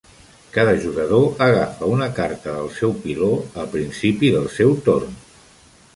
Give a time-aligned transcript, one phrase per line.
[0.53, 3.31] Cada jugador agafa una carta del seu piló
[3.65, 5.19] al principi del seu torn.